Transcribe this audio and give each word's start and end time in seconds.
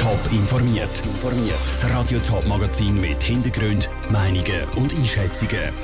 Top 0.00 0.32
informiert. 0.32 1.02
Das 1.50 1.90
Radio 1.90 2.18
Top 2.20 2.46
Magazin 2.46 2.96
mit 2.96 3.22
Hintergrund, 3.22 3.90
Meinungen 4.10 4.64
und 4.76 4.94
Einschätzungen 4.94 5.74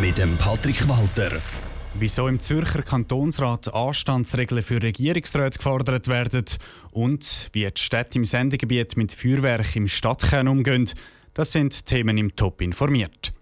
mit 0.00 0.18
dem 0.18 0.36
Patrick 0.38 0.88
Walter. 0.88 1.40
Wieso 1.94 2.28
im 2.28 2.38
Zürcher 2.38 2.82
Kantonsrat 2.82 3.74
Anstandsregeln 3.74 4.62
für 4.62 4.80
Regierungsräte 4.80 5.58
gefordert 5.58 6.06
werden 6.06 6.44
und 6.92 7.50
wie 7.54 7.68
die 7.68 7.80
Städte 7.80 8.18
im 8.18 8.24
Sendegebiet 8.24 8.96
mit 8.96 9.12
Feuerwerk 9.12 9.74
im 9.74 9.88
Stadtkern 9.88 10.46
umgehen, 10.46 10.88
das 11.34 11.50
sind 11.50 11.86
Themen 11.86 12.18
im 12.18 12.36
Top 12.36 12.62
informiert. 12.62 13.32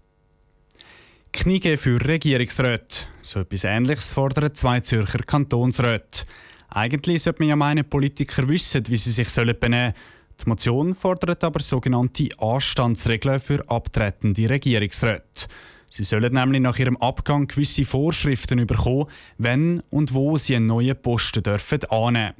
Kniege 1.33 1.77
für 1.77 2.03
Regierungsräte. 2.03 3.05
So 3.21 3.41
etwas 3.41 3.63
Ähnliches 3.63 4.09
fordern 4.09 4.55
zwei 4.55 4.79
Zürcher 4.79 5.19
Kantonsräte. 5.19 6.25
Eigentlich 6.69 7.21
sollte 7.21 7.43
man 7.43 7.49
ja 7.49 7.55
meinen, 7.55 7.87
Politiker 7.87 8.47
wissen, 8.49 8.83
wie 8.87 8.97
sie 8.97 9.11
sich 9.11 9.31
benehmen 9.33 9.93
sollen. 9.93 10.14
Die 10.41 10.49
Motion 10.49 10.93
fordert 10.93 11.43
aber 11.43 11.61
sogenannte 11.61 12.29
Anstandsregeln 12.37 13.39
für 13.39 13.67
abtretende 13.69 14.49
Regierungsräte. 14.49 15.47
Sie 15.89 16.03
sollen 16.03 16.33
nämlich 16.33 16.61
nach 16.61 16.77
ihrem 16.77 16.97
Abgang 16.97 17.47
gewisse 17.47 17.85
Vorschriften 17.85 18.67
bekommen, 18.67 19.05
wenn 19.37 19.81
und 19.89 20.13
wo 20.13 20.37
sie 20.37 20.55
einen 20.55 20.67
neuen 20.67 21.01
Posten 21.01 21.41
dürfen 21.41 21.85
annehmen. 21.85 22.33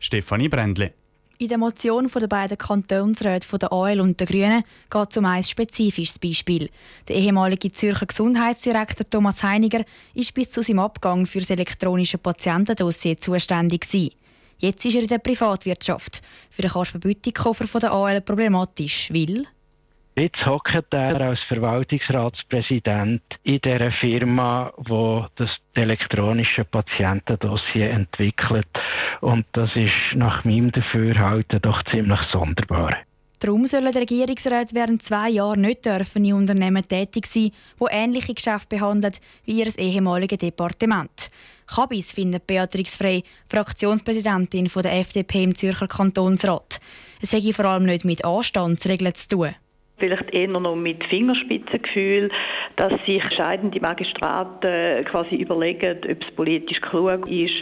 Stefanie 0.00 0.48
Brändli. 0.48 0.90
In 1.40 1.46
der 1.46 1.58
Motion 1.58 2.10
der 2.12 2.26
beiden 2.26 2.58
Kantonsräte 2.58 3.58
der 3.58 3.72
AL 3.72 4.00
und 4.00 4.18
der 4.18 4.26
Grünen 4.26 4.64
geht 4.90 5.10
es 5.10 5.16
um 5.16 5.24
ein 5.24 5.44
spezifisches 5.44 6.18
Beispiel. 6.18 6.68
Der 7.06 7.14
ehemalige 7.14 7.70
Zürcher 7.70 8.06
Gesundheitsdirektor 8.06 9.08
Thomas 9.08 9.44
Heiniger 9.44 9.84
ist 10.14 10.34
bis 10.34 10.50
zu 10.50 10.62
seinem 10.62 10.80
Abgang 10.80 11.26
für 11.26 11.38
das 11.38 11.50
elektronische 11.50 12.18
Patientendossier 12.18 13.20
zuständig 13.20 13.82
gewesen. 13.82 14.14
Jetzt 14.60 14.84
ist 14.84 14.96
er 14.96 15.02
in 15.02 15.08
der 15.08 15.18
Privatwirtschaft. 15.18 16.20
Für 16.50 16.62
den 16.62 16.70
Kasper 16.70 16.98
Bütikofer 16.98 17.66
von 17.66 17.80
der 17.80 17.92
AL 17.92 18.20
problematisch, 18.20 19.08
weil 19.12 19.46
Jetzt 20.16 20.44
hockt 20.44 20.92
er 20.92 21.20
als 21.20 21.40
Verwaltungsratspräsident 21.44 23.22
in 23.44 23.60
der 23.60 23.92
Firma, 23.92 24.72
wo 24.76 25.24
das 25.36 25.48
elektronische 25.74 26.64
Patientendossier 26.64 27.90
entwickelt. 27.90 28.66
Und 29.20 29.46
das 29.52 29.76
ist 29.76 30.16
nach 30.16 30.44
meinem 30.44 30.72
Dafürhalten 30.72 31.62
doch 31.62 31.84
ziemlich 31.84 32.20
sonderbar. 32.32 32.96
Darum 33.40 33.66
sollen 33.68 33.94
Regierungsräte 33.94 34.74
während 34.74 35.02
zwei 35.02 35.30
Jahren 35.30 35.60
nicht 35.60 35.86
dürfen 35.86 36.24
in 36.24 36.34
Unternehmen 36.34 36.86
tätig 36.86 37.26
sein, 37.26 37.52
wo 37.78 37.86
ähnliche 37.88 38.34
Geschäfte 38.34 38.76
behandeln 38.76 39.14
wie 39.44 39.60
ihr 39.60 39.78
ehemaliges 39.78 40.38
Departement. 40.38 41.30
Kabis 41.66 42.10
findet 42.10 42.46
Beatrix 42.46 42.96
Frey, 42.96 43.22
Fraktionspräsidentin 43.48 44.68
der 44.74 44.98
FDP 45.00 45.44
im 45.44 45.54
Zürcher 45.54 45.86
Kantonsrat. 45.86 46.80
Es 47.20 47.32
hätte 47.32 47.52
vor 47.52 47.66
allem 47.66 47.84
nicht 47.84 48.04
mit 48.04 48.24
Anstandsregeln 48.24 49.14
zu 49.14 49.28
tun 49.28 49.54
vielleicht 49.98 50.30
eher 50.32 50.48
noch 50.48 50.76
mit 50.76 51.04
Fingerspitzengefühl, 51.04 52.30
dass 52.76 52.92
sich 53.04 53.22
scheidende 53.34 53.80
Magistraten 53.80 55.04
quasi 55.04 55.36
überlegen, 55.36 55.98
ob 56.10 56.22
es 56.22 56.30
politisch 56.34 56.80
klug 56.80 57.28
ist. 57.28 57.54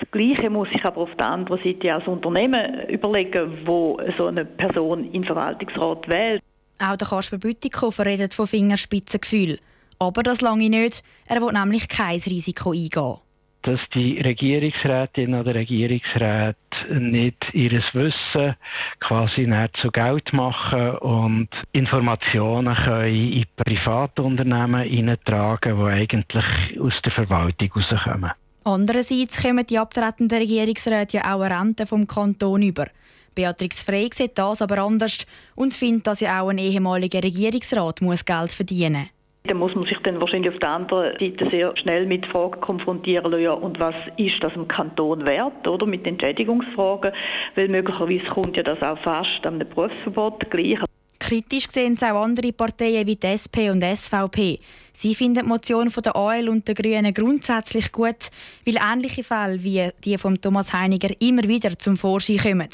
Das 0.00 0.10
Gleiche 0.10 0.50
muss 0.50 0.68
sich 0.70 0.84
aber 0.84 1.02
auf 1.02 1.14
der 1.16 1.26
anderen 1.26 1.62
Seite 1.62 1.96
auch 1.96 2.06
Unternehmen 2.06 2.88
überlegen, 2.88 3.58
wo 3.64 4.00
so 4.16 4.26
eine 4.26 4.44
Person 4.44 5.10
in 5.12 5.24
Verwaltungsrat 5.24 6.08
wählt. 6.08 6.42
Auch 6.78 6.96
der 6.96 7.06
Kasper 7.06 7.38
Bütikofer 7.38 8.06
redet 8.06 8.34
von 8.34 8.46
Fingerspitzengefühl. 8.46 9.58
Aber 9.98 10.22
das 10.22 10.40
lange 10.40 10.68
nicht. 10.68 11.02
Er 11.26 11.40
will 11.40 11.52
nämlich 11.52 11.88
kein 11.88 12.18
Risiko 12.18 12.72
eingehen 12.72 13.18
dass 13.62 13.80
die 13.94 14.20
Regierungsrätinnen 14.20 15.40
oder 15.40 15.54
Regierungsräte 15.54 16.56
nicht 16.90 17.52
ihres 17.52 17.84
Wissen 17.94 18.56
quasi 19.00 19.48
zu 19.80 19.90
Geld 19.90 20.32
machen 20.32 20.96
und 20.98 21.48
Informationen 21.72 22.74
können 22.74 23.32
in 23.32 23.44
private 23.56 24.22
Unternehmen 24.22 24.82
hineintragen, 24.82 25.78
die 25.78 25.84
eigentlich 25.84 26.80
aus 26.80 26.94
der 27.04 27.12
Verwaltung 27.12 27.70
rauskommen. 27.72 28.32
Andererseits 28.64 29.42
kommen 29.42 29.66
die 29.66 29.78
abtretenden 29.78 30.38
Regierungsräte 30.38 31.18
ja 31.18 31.34
auch 31.34 31.40
eine 31.40 31.58
Rente 31.58 31.86
vom 31.86 32.06
Kanton 32.06 32.62
über. 32.62 32.86
Beatrix 33.34 33.82
Frey 33.82 34.10
sieht 34.12 34.36
das 34.36 34.62
aber 34.62 34.78
anders 34.78 35.18
und 35.54 35.74
findet, 35.74 36.06
dass 36.06 36.20
ja 36.20 36.42
auch 36.42 36.50
ein 36.50 36.58
ehemaliger 36.58 37.22
Regierungsrat 37.22 38.02
muss 38.02 38.24
Geld 38.24 38.52
verdienen 38.52 39.02
muss. 39.02 39.21
Da 39.44 39.54
muss 39.54 39.74
man 39.74 39.84
sich 39.86 39.98
dann 39.98 40.20
wahrscheinlich 40.20 40.52
auf 40.52 40.60
der 40.60 40.68
anderen 40.68 41.18
Seite 41.18 41.50
sehr 41.50 41.76
schnell 41.76 42.06
mit 42.06 42.26
Fragen 42.26 42.60
konfrontieren, 42.60 43.40
ja, 43.40 43.52
und 43.52 43.80
was 43.80 43.94
ist 44.16 44.42
das 44.42 44.54
im 44.54 44.68
Kanton 44.68 45.26
wert, 45.26 45.66
oder, 45.66 45.84
mit 45.84 46.06
Entschädigungsfragen, 46.06 47.12
weil 47.56 47.68
möglicherweise 47.68 48.24
kommt 48.26 48.56
ja 48.56 48.62
das 48.62 48.80
auch 48.82 48.98
fast 48.98 49.44
an 49.44 49.54
einem 49.54 49.68
Berufsverbot 49.68 50.48
gleich. 50.48 50.78
Kritisch 51.18 51.68
sehen 51.70 51.94
es 51.94 52.02
auch 52.02 52.22
andere 52.22 52.52
Parteien 52.52 53.06
wie 53.06 53.16
die 53.16 53.26
SP 53.30 53.70
und 53.70 53.82
SVP. 53.82 54.60
Sie 54.92 55.14
finden 55.14 55.42
die 55.42 55.48
Motion 55.48 55.90
von 55.90 56.02
der 56.02 56.14
AL 56.14 56.48
und 56.48 56.66
der 56.68 56.74
Grünen 56.74 57.14
grundsätzlich 57.14 57.90
gut, 57.90 58.30
weil 58.64 58.76
ähnliche 58.76 59.24
Fälle 59.24 59.62
wie 59.62 59.88
die 60.04 60.18
von 60.18 60.40
Thomas 60.40 60.72
Heiniger 60.72 61.10
immer 61.20 61.44
wieder 61.44 61.78
zum 61.78 61.96
Vorschein 61.96 62.38
kommen. 62.38 62.68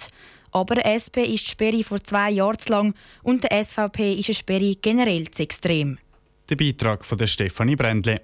Aber 0.52 0.76
der 0.76 0.94
SP 0.96 1.24
ist 1.24 1.46
die 1.46 1.50
Sperre 1.50 1.84
vor 1.84 2.02
zwei 2.02 2.30
Jahren 2.30 2.58
zu 2.58 2.72
lang 2.72 2.94
und 3.22 3.44
der 3.44 3.64
SVP 3.64 4.14
ist 4.14 4.28
eine 4.28 4.34
Sperre 4.34 4.74
generell 4.80 5.30
zu 5.30 5.42
extrem. 5.42 5.98
Der 6.48 6.56
Beitrag 6.56 7.04
von 7.04 7.18
der 7.18 7.26
Stefanie 7.26 7.76
Brändle. 7.76 8.22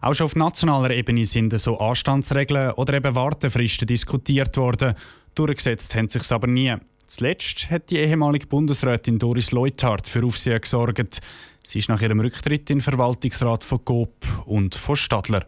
Auch 0.00 0.14
schon 0.14 0.24
auf 0.24 0.34
nationaler 0.34 0.90
Ebene 0.90 1.24
sind 1.24 1.56
so 1.60 1.78
Anstandsregeln 1.78 2.72
oder 2.72 2.94
eben 2.94 3.14
Wartefristen 3.14 3.86
diskutiert 3.86 4.56
worden. 4.56 4.94
Durchgesetzt 5.36 5.94
haben 5.94 6.08
sich 6.08 6.28
aber 6.32 6.48
nie. 6.48 6.74
Zuletzt 7.06 7.70
hat 7.70 7.90
die 7.90 7.98
ehemalige 7.98 8.48
Bundesrätin 8.48 9.20
Doris 9.20 9.52
Leuthard 9.52 10.08
für 10.08 10.24
Aufsehen 10.24 10.60
gesorgt. 10.60 11.20
Sie 11.62 11.78
ist 11.78 11.88
nach 11.88 12.02
ihrem 12.02 12.18
Rücktritt 12.18 12.68
in 12.70 12.78
den 12.78 12.80
Verwaltungsrat 12.80 13.62
von 13.62 13.84
Coop 13.84 14.26
und 14.46 14.74
von 14.74 14.96
Stadler. 14.96 15.46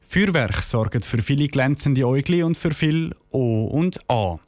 Feuerwerk 0.00 0.62
sorgt 0.62 1.04
für 1.04 1.20
viele 1.20 1.48
glänzende 1.48 2.06
Äugli 2.06 2.42
und 2.42 2.56
für 2.56 2.72
viel 2.72 3.14
O 3.30 3.64
und 3.64 3.98
A. 4.08 4.38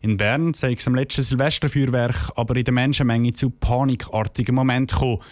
In 0.00 0.16
Bern 0.16 0.54
sei 0.54 0.72
es 0.72 0.86
am 0.86 0.94
letzten 0.94 1.22
Silvesterfeuerwerk 1.22 2.32
aber 2.36 2.56
in 2.56 2.64
der 2.64 2.74
Menschenmenge 2.74 3.32
zu 3.32 3.50
panikartigen 3.50 4.54
Momenten 4.54 4.98
gekommen. 4.98 5.22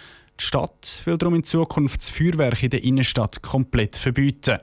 Die 0.40 0.44
Stadt 0.44 1.02
will 1.04 1.18
darum 1.18 1.34
in 1.34 1.44
Zukunft 1.44 2.00
das 2.00 2.08
Feuerwerk 2.08 2.62
in 2.62 2.70
der 2.70 2.82
Innenstadt 2.82 3.42
komplett 3.42 3.96
verbieten. 3.96 4.58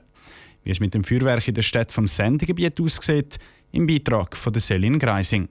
Wie 0.63 0.71
es 0.71 0.79
mit 0.79 0.93
dem 0.93 1.03
Feuerwerk 1.03 1.47
in 1.47 1.53
der 1.53 1.61
Stadt 1.61 1.91
vom 1.91 2.07
Sendegebiet 2.07 2.81
aussieht, 2.81 3.37
im 3.71 3.87
Beitrag 3.87 4.35
von 4.35 4.51
der 4.51 4.61
Selin 4.61 4.99
Greising. 4.99 5.47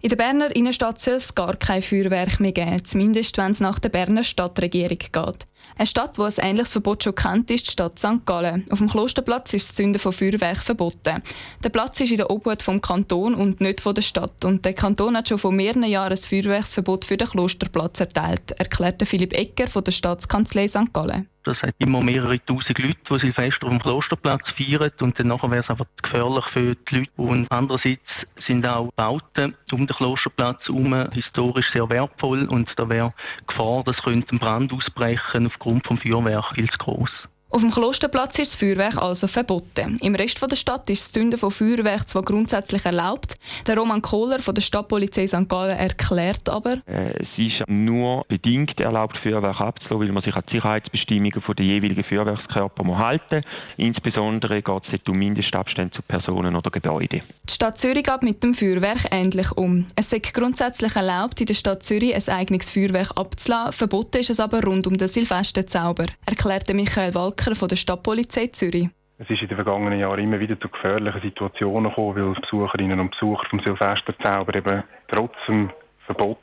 In 0.00 0.10
der 0.10 0.16
Berner 0.16 0.54
Innenstadt 0.54 1.00
soll 1.00 1.14
es 1.14 1.34
gar 1.34 1.56
kein 1.56 1.80
Feuerwerk 1.80 2.38
mehr 2.38 2.52
geben, 2.52 2.84
zumindest 2.84 3.38
wenn 3.38 3.52
es 3.52 3.60
nach 3.60 3.78
der 3.78 3.88
Berner 3.88 4.22
Stadtregierung 4.22 4.98
geht. 4.98 5.46
Eine 5.76 5.86
Stadt, 5.86 6.18
wo 6.18 6.22
ein 6.22 6.32
ähnliches 6.38 6.72
Verbot 6.72 7.02
schon 7.02 7.14
kennt, 7.14 7.50
ist 7.50 7.66
die 7.66 7.72
Stadt 7.72 7.98
St. 7.98 8.24
Gallen. 8.24 8.64
Auf 8.70 8.78
dem 8.78 8.88
Klosterplatz 8.88 9.52
ist 9.54 9.68
das 9.68 9.76
Zünden 9.76 9.98
von 9.98 10.12
Feuerwerk 10.12 10.58
verboten. 10.58 11.22
Der 11.62 11.68
Platz 11.68 11.98
ist 12.00 12.10
in 12.10 12.18
der 12.18 12.30
Obhut 12.30 12.62
vom 12.62 12.80
Kanton 12.80 13.34
und 13.34 13.60
nicht 13.60 13.80
von 13.80 13.94
der 13.94 14.02
Stadt. 14.02 14.44
Und 14.44 14.64
der 14.64 14.74
Kanton 14.74 15.16
hat 15.16 15.28
schon 15.28 15.38
vor 15.38 15.52
mehreren 15.52 15.84
Jahren 15.84 16.12
ein 16.12 16.18
Feuerwerksverbot 16.18 17.04
für 17.04 17.16
den 17.16 17.28
Klosterplatz 17.28 17.98
erteilt, 17.98 18.52
erklärte 18.52 19.04
Philipp 19.04 19.32
Ecker 19.32 19.66
von 19.66 19.82
der 19.82 19.92
Staatskanzlei 19.92 20.68
St. 20.68 20.92
Gallen. 20.92 21.28
Das 21.44 21.60
hat 21.60 21.74
immer 21.78 22.00
mehrere 22.00 22.42
tausend 22.46 22.78
Leute, 22.78 22.96
die 23.10 23.18
Silvester 23.18 23.66
auf 23.66 23.72
dem 23.72 23.78
Klosterplatz 23.78 24.50
feiern 24.56 24.90
und 25.00 25.18
dann 25.20 25.28
wäre 25.28 25.62
es 25.62 25.68
einfach 25.68 25.84
gefährlich 26.02 26.44
für 26.46 26.74
die 26.74 26.96
Leute. 26.96 27.10
Und 27.16 27.52
andererseits 27.52 28.00
sind 28.46 28.66
auch 28.66 28.90
Bauten 28.96 29.54
um 29.70 29.86
den 29.86 29.94
Klosterplatz 29.94 30.66
herum 30.66 30.94
historisch 31.12 31.70
sehr 31.72 31.88
wertvoll 31.90 32.46
und 32.46 32.72
da 32.76 32.88
wäre 32.88 33.12
Gefahr, 33.46 33.84
dass 33.84 33.96
ein 34.06 34.24
Brand 34.38 34.72
ausbrechen 34.72 35.50
aufgrund 35.54 35.86
vom 35.86 35.98
Feuerwerk 35.98 36.54
viel 36.54 36.68
zu 36.68 36.78
groß. 36.78 37.28
Auf 37.54 37.60
dem 37.60 37.70
Klosterplatz 37.70 38.36
ist 38.40 38.54
das 38.54 38.58
Feuerwerk 38.58 38.98
also 39.00 39.28
verboten. 39.28 39.96
Im 40.02 40.16
Rest 40.16 40.42
der 40.42 40.56
Stadt 40.56 40.90
ist 40.90 41.04
das 41.04 41.12
Zünden 41.12 41.38
von 41.38 41.52
Feuerwerk 41.52 42.08
zwar 42.08 42.22
grundsätzlich 42.22 42.84
erlaubt. 42.84 43.36
Der 43.68 43.76
Roman 43.76 44.02
Kohler 44.02 44.40
von 44.40 44.56
der 44.56 44.62
Stadtpolizei 44.62 45.28
St. 45.28 45.48
Gallen 45.48 45.78
erklärt 45.78 46.48
aber, 46.48 46.78
äh, 46.88 47.12
es 47.22 47.28
ist 47.36 47.62
nur 47.68 48.24
bedingt 48.26 48.80
erlaubt, 48.80 49.18
Feuerwerk 49.18 49.60
abzulassen, 49.60 50.00
weil 50.00 50.12
man 50.12 50.24
sich 50.24 50.34
an 50.34 50.42
die 50.48 50.56
Sicherheitsbestimmungen 50.56 51.42
der 51.56 51.64
jeweiligen 51.64 52.02
Feuerwerkskörper 52.02 52.98
halten 52.98 53.36
muss. 53.36 53.44
Insbesondere 53.76 54.60
geht 54.60 54.82
es 54.90 54.98
um 55.06 55.16
Mindestabstände 55.16 55.94
zu 55.94 56.02
Personen 56.02 56.56
oder 56.56 56.72
Gebäuden. 56.72 57.22
Die 57.48 57.52
Stadt 57.52 57.78
Zürich 57.78 58.02
geht 58.02 58.22
mit 58.24 58.42
dem 58.42 58.54
Feuerwerk 58.54 59.12
ähnlich 59.12 59.52
um. 59.52 59.86
Es 59.94 60.12
ist 60.12 60.34
grundsätzlich 60.34 60.96
erlaubt, 60.96 61.40
in 61.40 61.46
der 61.46 61.54
Stadt 61.54 61.84
Zürich 61.84 62.16
ein 62.16 62.34
eigenes 62.34 62.68
Feuerwerk 62.68 63.12
abzulassen. 63.14 63.74
Verboten 63.74 64.16
ist 64.16 64.30
es 64.30 64.40
aber 64.40 64.60
rund 64.64 64.88
um 64.88 64.98
den 64.98 65.06
Silvesterzauber, 65.06 66.06
erklärte 66.26 66.74
Michael 66.74 67.14
Walker 67.14 67.43
Sprecher 67.44 67.56
von 67.56 67.68
der 67.68 67.76
Stadtpolizei 67.76 68.46
Zürich. 68.46 68.88
Es 69.18 69.28
ist 69.28 69.42
in 69.42 69.48
den 69.48 69.56
vergangenen 69.56 70.00
Jahren 70.00 70.18
immer 70.18 70.40
wieder 70.40 70.58
zu 70.58 70.70
gefährlichen 70.70 71.20
Situationen 71.20 71.90
gekommen, 71.90 72.16
weil 72.16 72.40
Besucherinnen 72.40 72.98
und 73.00 73.10
Besucher 73.10 73.46
vom 73.50 73.60
Silvesterzauber 73.60 74.54
eben 74.54 74.82
trotz 75.08 75.34
dem 75.46 75.70
Verbot, 76.06 76.38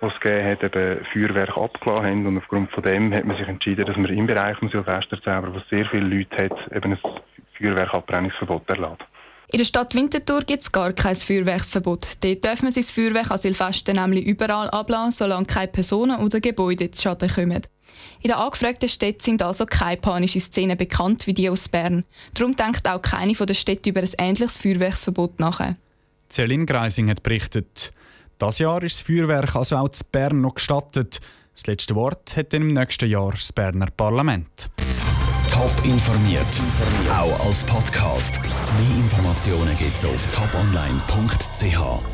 das 0.00 0.12
es 0.14 0.20
gegeben 0.20 0.50
hat, 0.50 0.62
eben 0.62 1.04
Feuerwerk 1.12 1.56
abgelassen 1.56 2.06
haben. 2.06 2.26
Und 2.28 2.38
aufgrund 2.38 2.70
von 2.70 2.84
dem 2.84 3.12
hat 3.12 3.24
man 3.24 3.36
sich 3.36 3.48
entschieden, 3.48 3.86
dass 3.86 3.96
man 3.96 4.06
im 4.06 4.26
Bereich 4.28 4.56
des 4.60 4.70
Silvesterzauber, 4.70 5.52
wo 5.52 5.58
sehr 5.68 5.84
viele 5.86 6.06
Leute 6.06 6.44
hat, 6.44 6.72
eben 6.72 6.92
ein 6.92 6.98
Feuerwerkabbrennungsverbot 7.58 8.70
erlaubt. 8.70 9.04
In 9.50 9.58
der 9.58 9.64
Stadt 9.64 9.96
Winterthur 9.96 10.42
gibt 10.42 10.62
es 10.62 10.70
gar 10.70 10.92
kein 10.92 11.16
Feuerwerksverbot. 11.16 12.22
Dort 12.22 12.44
darf 12.44 12.62
man 12.62 12.70
sein 12.70 12.84
Feuerwerk 12.84 13.32
an 13.32 13.38
Silvester 13.38 13.92
nämlich 13.92 14.24
überall 14.24 14.70
ablassen, 14.70 15.10
solange 15.10 15.46
keine 15.46 15.68
Personen 15.68 16.20
oder 16.20 16.40
Gebäude 16.40 16.92
zu 16.92 17.02
Schaden 17.02 17.28
kommen. 17.28 17.62
In 18.20 18.28
den 18.28 18.38
angefragten 18.38 18.88
Städten 18.88 19.20
sind 19.20 19.42
also 19.42 19.66
keine 19.66 20.00
panischen 20.00 20.40
Szenen 20.40 20.76
bekannt 20.76 21.26
wie 21.26 21.34
die 21.34 21.50
aus 21.50 21.68
Bern. 21.68 22.04
Darum 22.34 22.56
denkt 22.56 22.88
auch 22.88 23.02
keine 23.02 23.34
von 23.34 23.46
den 23.46 23.56
Städten 23.56 23.90
über 23.90 24.00
ein 24.00 24.10
ähnliches 24.18 24.58
Feuerwerksverbot 24.58 25.40
nach. 25.40 25.60
Celine 26.30 26.66
Greising 26.66 27.10
hat 27.10 27.22
berichtet. 27.22 27.92
Das 28.38 28.58
Jahr 28.58 28.82
ist 28.82 28.98
das 28.98 29.06
Feuerwerk 29.06 29.54
also 29.54 29.76
auch 29.76 29.88
zu 29.90 30.04
Bern 30.10 30.40
noch 30.40 30.54
gestattet. 30.54 31.20
Das 31.54 31.66
letzte 31.66 31.94
Wort 31.94 32.36
hat 32.36 32.52
dann 32.52 32.62
im 32.62 32.68
nächsten 32.68 33.08
Jahr 33.08 33.30
das 33.30 33.52
Berner 33.52 33.86
Parlament. 33.96 34.70
Top 35.50 35.72
informiert, 35.84 36.42
auch 37.10 37.46
als 37.46 37.62
Podcast. 37.64 38.40
Mehr 38.42 38.96
Informationen 38.96 39.76
gibt 39.76 39.96
es 39.96 40.04
auf 40.04 40.26
toponline.ch. 40.34 42.13